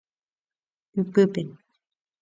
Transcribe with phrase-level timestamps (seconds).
[1.01, 1.41] Ipype.